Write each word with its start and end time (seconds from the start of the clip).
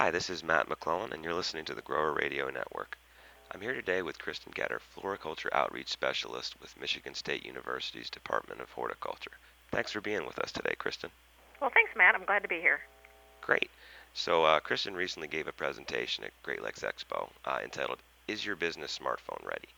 Hi, 0.00 0.12
this 0.12 0.30
is 0.30 0.44
Matt 0.44 0.68
McClellan, 0.68 1.12
and 1.12 1.24
you're 1.24 1.34
listening 1.34 1.64
to 1.64 1.74
the 1.74 1.82
Grower 1.82 2.12
Radio 2.12 2.48
Network. 2.50 2.96
I'm 3.50 3.60
here 3.60 3.74
today 3.74 4.00
with 4.00 4.20
Kristin 4.20 4.54
Getter, 4.54 4.80
Floriculture 4.94 5.52
Outreach 5.52 5.88
Specialist 5.88 6.54
with 6.60 6.80
Michigan 6.80 7.14
State 7.14 7.44
University's 7.44 8.08
Department 8.08 8.60
of 8.60 8.70
Horticulture. 8.70 9.32
Thanks 9.72 9.90
for 9.90 10.00
being 10.00 10.24
with 10.24 10.38
us 10.38 10.52
today, 10.52 10.76
Kristin. 10.78 11.10
Well, 11.60 11.70
thanks, 11.74 11.90
Matt. 11.96 12.14
I'm 12.14 12.24
glad 12.24 12.44
to 12.44 12.48
be 12.48 12.60
here. 12.60 12.78
Great. 13.40 13.72
So, 14.14 14.44
uh, 14.44 14.60
Kristin 14.60 14.94
recently 14.94 15.26
gave 15.26 15.48
a 15.48 15.52
presentation 15.52 16.22
at 16.22 16.42
Great 16.44 16.62
Lakes 16.62 16.84
Expo 16.84 17.28
uh, 17.44 17.58
entitled, 17.64 17.98
Is 18.28 18.46
Your 18.46 18.54
Business 18.54 18.96
Smartphone 18.96 19.44
Ready? 19.44 19.68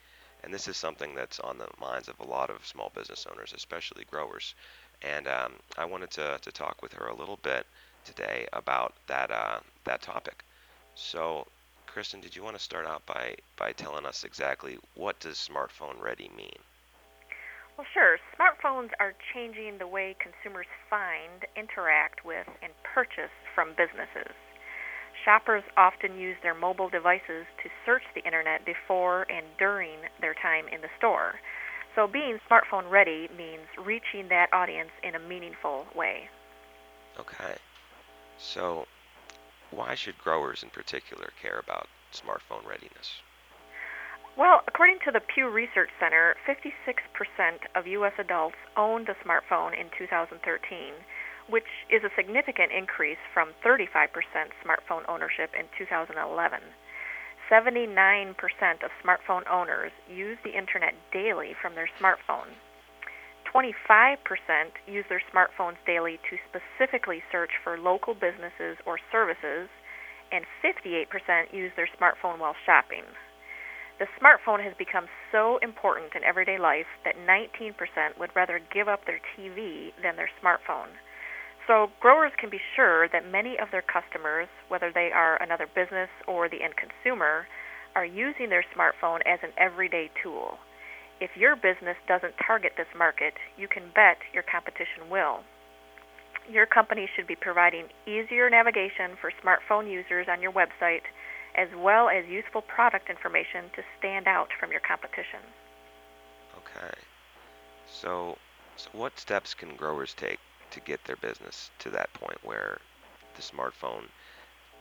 And 0.44 0.52
this 0.52 0.68
is 0.68 0.76
something 0.76 1.14
that's 1.14 1.40
on 1.40 1.56
the 1.56 1.68
minds 1.80 2.08
of 2.08 2.20
a 2.20 2.24
lot 2.24 2.50
of 2.50 2.66
small 2.66 2.92
business 2.94 3.26
owners, 3.32 3.54
especially 3.56 4.04
growers. 4.04 4.54
And 5.00 5.26
um, 5.26 5.54
I 5.78 5.86
wanted 5.86 6.10
to, 6.10 6.38
to 6.42 6.52
talk 6.52 6.82
with 6.82 6.92
her 6.92 7.06
a 7.06 7.16
little 7.16 7.38
bit 7.42 7.64
today 8.04 8.46
about 8.52 8.94
that 9.06 9.30
uh, 9.30 9.60
that 9.84 10.02
topic. 10.02 10.44
So, 10.94 11.46
Kristin, 11.88 12.20
did 12.20 12.36
you 12.36 12.42
want 12.42 12.56
to 12.56 12.62
start 12.62 12.86
out 12.86 13.04
by 13.06 13.36
by 13.56 13.72
telling 13.72 14.06
us 14.06 14.24
exactly 14.24 14.78
what 14.94 15.18
does 15.20 15.36
smartphone 15.36 16.00
ready 16.00 16.30
mean? 16.36 16.58
Well, 17.76 17.86
sure. 17.94 18.18
Smartphones 18.36 18.90
are 19.00 19.14
changing 19.32 19.78
the 19.78 19.86
way 19.86 20.14
consumers 20.20 20.66
find, 20.90 21.46
interact 21.56 22.26
with, 22.26 22.46
and 22.62 22.72
purchase 22.82 23.32
from 23.54 23.70
businesses. 23.70 24.34
Shoppers 25.24 25.64
often 25.76 26.18
use 26.18 26.36
their 26.42 26.54
mobile 26.54 26.88
devices 26.88 27.46
to 27.62 27.70
search 27.86 28.02
the 28.14 28.24
internet 28.24 28.64
before 28.64 29.22
and 29.30 29.46
during 29.58 29.98
their 30.20 30.34
time 30.34 30.68
in 30.68 30.80
the 30.82 30.90
store. 30.98 31.40
So, 31.94 32.06
being 32.06 32.38
smartphone 32.48 32.90
ready 32.90 33.28
means 33.36 33.66
reaching 33.78 34.28
that 34.28 34.52
audience 34.52 34.92
in 35.02 35.14
a 35.14 35.18
meaningful 35.18 35.86
way. 35.94 36.28
Okay. 37.18 37.56
So, 38.40 38.86
why 39.70 39.94
should 39.94 40.18
growers 40.18 40.62
in 40.62 40.70
particular 40.70 41.30
care 41.40 41.58
about 41.58 41.88
smartphone 42.12 42.66
readiness? 42.66 43.20
Well, 44.36 44.62
according 44.66 45.00
to 45.04 45.10
the 45.12 45.20
Pew 45.20 45.48
Research 45.50 45.90
Center, 46.00 46.34
56% 46.48 46.72
of 47.74 47.86
U.S. 47.86 48.14
adults 48.18 48.56
owned 48.76 49.08
a 49.10 49.14
smartphone 49.16 49.78
in 49.78 49.90
2013, 49.98 50.94
which 51.48 51.68
is 51.90 52.02
a 52.02 52.14
significant 52.16 52.72
increase 52.72 53.18
from 53.34 53.50
35% 53.62 54.08
smartphone 54.64 55.06
ownership 55.08 55.50
in 55.58 55.66
2011. 55.76 56.60
79% 57.50 58.34
of 58.84 58.90
smartphone 59.04 59.42
owners 59.50 59.92
use 60.08 60.38
the 60.44 60.56
internet 60.56 60.94
daily 61.12 61.54
from 61.60 61.74
their 61.74 61.90
smartphone. 62.00 62.54
25% 63.54 64.16
use 64.86 65.04
their 65.08 65.22
smartphones 65.32 65.76
daily 65.86 66.18
to 66.30 66.36
specifically 66.48 67.22
search 67.32 67.50
for 67.62 67.78
local 67.78 68.14
businesses 68.14 68.78
or 68.86 68.98
services, 69.10 69.68
and 70.32 70.44
58% 70.62 71.52
use 71.52 71.72
their 71.76 71.88
smartphone 71.98 72.38
while 72.38 72.54
shopping. 72.64 73.02
The 73.98 74.06
smartphone 74.16 74.64
has 74.64 74.72
become 74.78 75.06
so 75.30 75.58
important 75.58 76.14
in 76.14 76.24
everyday 76.24 76.58
life 76.58 76.86
that 77.04 77.16
19% 77.28 77.74
would 78.18 78.30
rather 78.34 78.60
give 78.72 78.88
up 78.88 79.04
their 79.04 79.20
TV 79.36 79.92
than 80.02 80.16
their 80.16 80.30
smartphone. 80.42 80.88
So, 81.66 81.88
growers 82.00 82.32
can 82.40 82.48
be 82.48 82.60
sure 82.74 83.08
that 83.08 83.30
many 83.30 83.58
of 83.60 83.70
their 83.70 83.82
customers, 83.84 84.48
whether 84.68 84.90
they 84.90 85.10
are 85.12 85.40
another 85.42 85.66
business 85.66 86.08
or 86.26 86.48
the 86.48 86.62
end 86.62 86.74
consumer, 86.76 87.46
are 87.94 88.04
using 88.06 88.48
their 88.48 88.64
smartphone 88.74 89.20
as 89.26 89.40
an 89.42 89.52
everyday 89.58 90.10
tool. 90.22 90.58
If 91.20 91.36
your 91.36 91.54
business 91.54 91.96
doesn't 92.08 92.34
target 92.38 92.72
this 92.78 92.88
market, 92.96 93.34
you 93.58 93.68
can 93.68 93.90
bet 93.94 94.16
your 94.32 94.42
competition 94.42 95.10
will. 95.10 95.40
Your 96.50 96.64
company 96.64 97.08
should 97.14 97.26
be 97.26 97.36
providing 97.36 97.84
easier 98.06 98.48
navigation 98.48 99.12
for 99.20 99.30
smartphone 99.44 99.90
users 99.90 100.28
on 100.30 100.40
your 100.40 100.52
website, 100.52 101.02
as 101.54 101.68
well 101.76 102.08
as 102.08 102.24
useful 102.26 102.62
product 102.62 103.10
information 103.10 103.64
to 103.76 103.82
stand 103.98 104.26
out 104.26 104.48
from 104.58 104.70
your 104.70 104.80
competition. 104.80 105.40
Okay. 106.56 106.94
So, 107.86 108.38
so 108.76 108.88
what 108.92 109.18
steps 109.18 109.52
can 109.52 109.76
growers 109.76 110.14
take 110.14 110.38
to 110.70 110.80
get 110.80 111.04
their 111.04 111.16
business 111.16 111.70
to 111.80 111.90
that 111.90 112.10
point 112.14 112.38
where 112.42 112.78
the 113.36 113.42
smartphone 113.42 114.04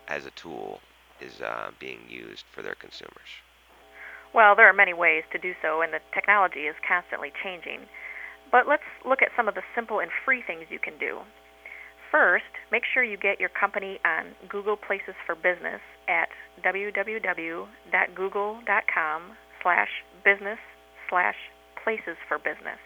as 0.07 0.25
a 0.25 0.31
tool 0.31 0.79
is 1.19 1.41
uh, 1.41 1.71
being 1.79 1.99
used 2.07 2.45
for 2.51 2.61
their 2.61 2.75
consumers? 2.75 3.27
Well, 4.33 4.55
there 4.55 4.69
are 4.69 4.73
many 4.73 4.93
ways 4.93 5.23
to 5.31 5.39
do 5.39 5.53
so, 5.61 5.81
and 5.81 5.93
the 5.93 5.99
technology 6.13 6.67
is 6.69 6.75
constantly 6.87 7.31
changing. 7.43 7.81
But 8.51 8.67
let's 8.67 8.83
look 9.05 9.21
at 9.21 9.29
some 9.35 9.47
of 9.47 9.53
the 9.55 9.61
simple 9.75 9.99
and 9.99 10.09
free 10.25 10.41
things 10.45 10.65
you 10.69 10.79
can 10.79 10.97
do. 10.99 11.19
First, 12.11 12.45
make 12.71 12.83
sure 12.91 13.03
you 13.03 13.17
get 13.17 13.39
your 13.39 13.49
company 13.49 13.99
on 14.03 14.33
Google 14.49 14.77
Places 14.77 15.15
for 15.25 15.35
Business 15.35 15.81
at 16.07 16.29
www.google.com 16.65 19.21
slash 19.61 19.89
business 20.25 20.59
slash 21.09 21.35
places 21.83 22.17
for 22.27 22.37
business. 22.37 22.79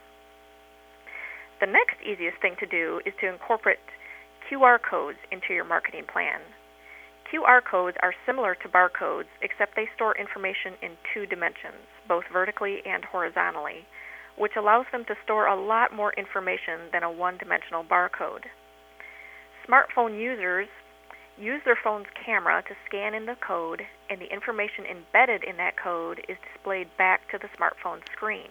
The 1.61 1.67
next 1.67 2.01
easiest 2.07 2.39
thing 2.41 2.55
to 2.61 2.67
do 2.67 3.01
is 3.05 3.13
to 3.21 3.27
incorporate 3.29 3.81
QR 4.49 4.79
codes 4.79 5.19
into 5.33 5.53
your 5.53 5.65
marketing 5.65 6.05
plan. 6.11 6.41
QR 7.33 7.61
codes 7.63 7.97
are 8.03 8.15
similar 8.25 8.55
to 8.55 8.69
barcodes, 8.69 9.29
except 9.43 9.77
they 9.77 9.89
store 9.95 10.17
information 10.17 10.75
in 10.81 10.93
two 11.13 11.27
dimensions, 11.27 11.85
both 12.09 12.25
vertically 12.33 12.79
and 12.87 13.05
horizontally, 13.05 13.85
which 14.37 14.57
allows 14.57 14.87
them 14.93 15.05
to 15.05 15.15
store 15.25 15.47
a 15.47 15.61
lot 15.61 15.93
more 15.93 16.13
information 16.15 16.89
than 16.93 17.03
a 17.03 17.11
one 17.11 17.37
dimensional 17.37 17.85
barcode. 17.85 18.45
Smartphone 19.69 20.19
users 20.19 20.69
use 21.39 21.61
their 21.65 21.79
phone's 21.83 22.07
camera 22.25 22.63
to 22.67 22.75
scan 22.87 23.15
in 23.15 23.27
the 23.27 23.37
code, 23.47 23.83
and 24.09 24.21
the 24.21 24.33
information 24.33 24.87
embedded 24.87 25.45
in 25.45 25.57
that 25.59 25.77
code 25.77 26.21
is 26.29 26.39
displayed 26.55 26.89
back 26.97 27.31
to 27.31 27.39
the 27.39 27.49
smartphone 27.59 28.01
screen. 28.13 28.49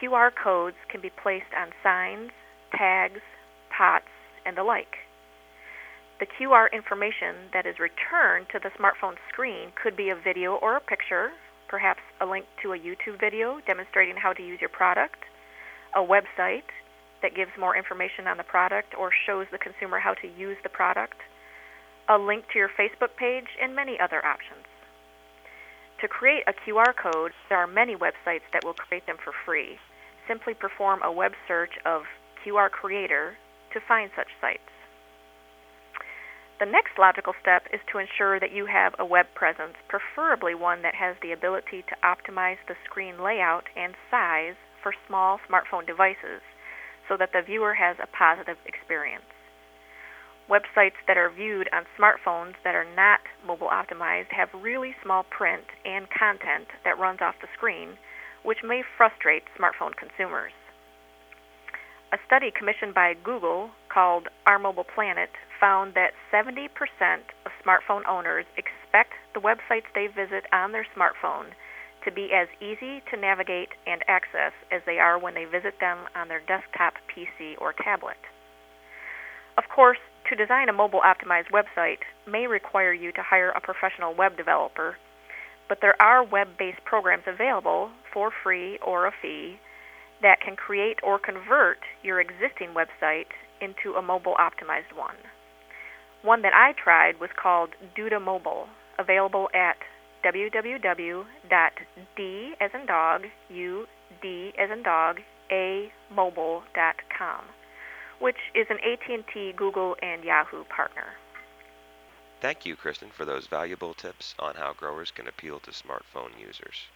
QR 0.00 0.30
codes 0.34 0.76
can 0.88 1.00
be 1.00 1.10
placed 1.10 1.52
on 1.56 1.70
signs, 1.82 2.30
tags, 2.76 3.20
pots, 3.70 4.10
and 4.44 4.56
the 4.56 4.64
like. 4.64 4.96
The 6.20 6.26
QR 6.26 6.66
information 6.72 7.46
that 7.52 7.64
is 7.64 7.78
returned 7.78 8.48
to 8.50 8.58
the 8.58 8.70
smartphone 8.70 9.14
screen 9.28 9.70
could 9.80 9.96
be 9.96 10.10
a 10.10 10.16
video 10.16 10.56
or 10.56 10.74
a 10.74 10.80
picture, 10.80 11.30
perhaps 11.68 12.00
a 12.20 12.26
link 12.26 12.44
to 12.62 12.72
a 12.72 12.78
YouTube 12.78 13.20
video 13.20 13.60
demonstrating 13.66 14.16
how 14.16 14.32
to 14.32 14.42
use 14.42 14.60
your 14.60 14.70
product, 14.70 15.22
a 15.94 16.00
website, 16.00 16.66
that 17.22 17.36
gives 17.36 17.50
more 17.58 17.76
information 17.76 18.26
on 18.26 18.36
the 18.36 18.42
product 18.42 18.94
or 18.98 19.10
shows 19.26 19.46
the 19.52 19.58
consumer 19.58 19.98
how 20.00 20.14
to 20.14 20.26
use 20.26 20.56
the 20.62 20.68
product, 20.68 21.18
a 22.08 22.18
link 22.18 22.44
to 22.52 22.58
your 22.58 22.68
Facebook 22.68 23.14
page, 23.16 23.48
and 23.60 23.74
many 23.74 23.98
other 24.00 24.24
options. 24.24 24.66
To 26.00 26.08
create 26.08 26.44
a 26.46 26.52
QR 26.52 26.94
code, 26.94 27.32
there 27.48 27.58
are 27.58 27.66
many 27.66 27.94
websites 27.94 28.46
that 28.52 28.64
will 28.64 28.74
create 28.74 29.06
them 29.06 29.18
for 29.22 29.32
free. 29.44 29.78
Simply 30.26 30.54
perform 30.54 31.02
a 31.02 31.12
web 31.12 31.32
search 31.46 31.78
of 31.84 32.02
QR 32.44 32.70
Creator 32.70 33.36
to 33.72 33.80
find 33.80 34.10
such 34.14 34.28
sites. 34.40 34.77
The 36.58 36.66
next 36.66 36.98
logical 36.98 37.34
step 37.40 37.68
is 37.72 37.80
to 37.92 37.98
ensure 37.98 38.40
that 38.40 38.50
you 38.50 38.66
have 38.66 38.92
a 38.98 39.06
web 39.06 39.26
presence, 39.34 39.76
preferably 39.86 40.56
one 40.56 40.82
that 40.82 40.96
has 40.96 41.14
the 41.22 41.30
ability 41.30 41.84
to 41.86 41.96
optimize 42.02 42.58
the 42.66 42.74
screen 42.84 43.22
layout 43.22 43.68
and 43.76 43.94
size 44.10 44.56
for 44.82 44.92
small 45.06 45.38
smartphone 45.48 45.86
devices 45.86 46.42
so 47.08 47.16
that 47.16 47.30
the 47.32 47.42
viewer 47.42 47.74
has 47.74 47.96
a 48.02 48.08
positive 48.08 48.58
experience. 48.66 49.30
Websites 50.50 50.98
that 51.06 51.16
are 51.16 51.30
viewed 51.30 51.68
on 51.72 51.86
smartphones 51.96 52.54
that 52.64 52.74
are 52.74 52.88
not 52.96 53.20
mobile 53.46 53.68
optimized 53.68 54.32
have 54.32 54.48
really 54.52 54.96
small 55.00 55.22
print 55.22 55.64
and 55.84 56.10
content 56.10 56.66
that 56.82 56.98
runs 56.98 57.20
off 57.20 57.38
the 57.40 57.48
screen, 57.54 57.96
which 58.42 58.64
may 58.64 58.82
frustrate 58.96 59.44
smartphone 59.56 59.94
consumers. 59.94 60.52
A 62.10 62.18
study 62.24 62.50
commissioned 62.50 62.94
by 62.94 63.12
Google 63.12 63.70
called 63.90 64.28
Our 64.46 64.58
Mobile 64.58 64.84
Planet 64.84 65.28
found 65.60 65.92
that 65.92 66.14
70% 66.32 66.70
of 67.44 67.52
smartphone 67.62 68.06
owners 68.08 68.46
expect 68.56 69.12
the 69.34 69.40
websites 69.40 69.92
they 69.94 70.06
visit 70.06 70.46
on 70.50 70.72
their 70.72 70.86
smartphone 70.96 71.52
to 72.04 72.10
be 72.10 72.32
as 72.32 72.48
easy 72.62 73.02
to 73.10 73.20
navigate 73.20 73.68
and 73.86 74.02
access 74.08 74.52
as 74.72 74.80
they 74.86 74.98
are 74.98 75.18
when 75.18 75.34
they 75.34 75.44
visit 75.44 75.80
them 75.80 75.98
on 76.16 76.28
their 76.28 76.40
desktop 76.40 76.94
PC 77.12 77.60
or 77.60 77.74
tablet. 77.74 78.16
Of 79.58 79.64
course, 79.68 79.98
to 80.30 80.36
design 80.36 80.70
a 80.70 80.72
mobile 80.72 81.02
optimized 81.04 81.50
website 81.52 82.00
may 82.26 82.46
require 82.46 82.94
you 82.94 83.12
to 83.12 83.22
hire 83.22 83.50
a 83.50 83.60
professional 83.60 84.14
web 84.14 84.34
developer, 84.38 84.96
but 85.68 85.82
there 85.82 86.00
are 86.00 86.24
web 86.24 86.56
based 86.58 86.82
programs 86.86 87.24
available 87.26 87.90
for 88.14 88.30
free 88.42 88.78
or 88.78 89.06
a 89.06 89.12
fee 89.20 89.58
that 90.22 90.40
can 90.40 90.56
create 90.56 90.98
or 91.02 91.18
convert 91.18 91.78
your 92.02 92.20
existing 92.20 92.70
website 92.74 93.26
into 93.60 93.94
a 93.94 94.02
mobile 94.02 94.36
optimized 94.38 94.96
one. 94.96 95.16
One 96.22 96.42
that 96.42 96.54
I 96.54 96.72
tried 96.72 97.20
was 97.20 97.30
called 97.40 97.70
Duda 97.96 98.20
Mobile, 98.20 98.68
available 98.98 99.48
at 99.54 99.76
www.d 100.24 101.24
as 102.60 102.70
in 102.74 102.86
dog, 102.86 103.26
u 103.48 103.86
d 104.20 104.52
as 104.58 104.70
in 104.70 104.82
dog, 104.82 105.20
a 105.50 105.92
mobile.com, 106.14 107.44
which 108.18 108.36
is 108.54 108.66
an 108.68 108.78
AT&T, 108.80 109.52
Google, 109.56 109.96
and 110.02 110.24
Yahoo 110.24 110.64
partner. 110.64 111.14
Thank 112.40 112.66
you, 112.66 112.76
Kristin, 112.76 113.12
for 113.12 113.24
those 113.24 113.46
valuable 113.46 113.94
tips 113.94 114.34
on 114.38 114.54
how 114.54 114.72
growers 114.72 115.10
can 115.10 115.28
appeal 115.28 115.60
to 115.60 115.70
smartphone 115.70 116.38
users. 116.38 116.86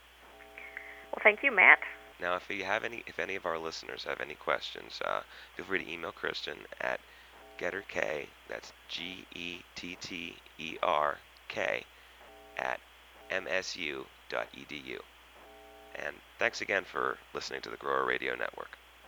Well, 1.10 1.22
thank 1.22 1.42
you, 1.42 1.50
Matt. 1.54 1.80
Now, 2.22 2.36
if 2.36 2.48
you 2.48 2.62
have 2.62 2.84
any, 2.84 3.02
if 3.08 3.18
any 3.18 3.34
of 3.34 3.46
our 3.46 3.58
listeners 3.58 4.04
have 4.04 4.20
any 4.20 4.34
questions, 4.34 5.00
uh, 5.04 5.22
feel 5.56 5.66
free 5.66 5.84
to 5.84 5.90
email 5.90 6.12
Kristin 6.12 6.58
at 6.80 7.00
getterk. 7.58 8.28
That's 8.48 8.72
G 8.88 9.26
E 9.34 9.58
T 9.74 9.96
T 10.00 10.36
E 10.58 10.78
R 10.82 11.18
K 11.48 11.84
at 12.56 12.78
msu.edu. 13.30 15.00
And 15.96 16.16
thanks 16.38 16.60
again 16.60 16.84
for 16.84 17.18
listening 17.34 17.60
to 17.62 17.70
the 17.70 17.76
Grower 17.76 18.04
Radio 18.04 18.36
Network. 18.36 18.78